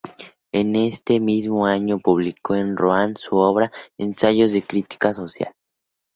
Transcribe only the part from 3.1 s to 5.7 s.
su obra "Ensayos de Crítica Social".